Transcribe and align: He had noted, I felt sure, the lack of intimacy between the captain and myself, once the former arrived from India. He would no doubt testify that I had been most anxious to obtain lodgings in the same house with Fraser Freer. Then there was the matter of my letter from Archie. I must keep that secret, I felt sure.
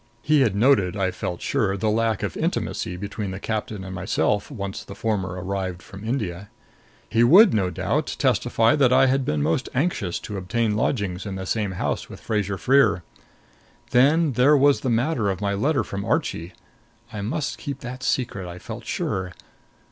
He 0.23 0.41
had 0.41 0.55
noted, 0.55 0.97
I 0.97 1.11
felt 1.11 1.43
sure, 1.43 1.77
the 1.77 1.91
lack 1.91 2.23
of 2.23 2.35
intimacy 2.35 2.97
between 2.97 3.29
the 3.29 3.39
captain 3.39 3.83
and 3.83 3.93
myself, 3.93 4.49
once 4.49 4.83
the 4.83 4.95
former 4.95 5.33
arrived 5.33 5.83
from 5.83 6.03
India. 6.03 6.49
He 7.07 7.23
would 7.23 7.53
no 7.53 7.69
doubt 7.69 8.15
testify 8.17 8.75
that 8.77 8.91
I 8.91 9.05
had 9.05 9.23
been 9.23 9.43
most 9.43 9.69
anxious 9.75 10.17
to 10.21 10.37
obtain 10.37 10.75
lodgings 10.75 11.27
in 11.27 11.35
the 11.35 11.45
same 11.45 11.73
house 11.73 12.09
with 12.09 12.19
Fraser 12.19 12.57
Freer. 12.57 13.03
Then 13.91 14.31
there 14.31 14.57
was 14.57 14.79
the 14.79 14.89
matter 14.89 15.29
of 15.29 15.39
my 15.39 15.53
letter 15.53 15.83
from 15.83 16.03
Archie. 16.03 16.53
I 17.13 17.21
must 17.21 17.59
keep 17.59 17.81
that 17.81 18.01
secret, 18.01 18.47
I 18.49 18.57
felt 18.57 18.85
sure. 18.87 19.33